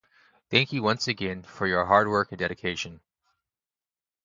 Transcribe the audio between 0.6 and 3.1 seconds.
you once again for your hard work and dedication.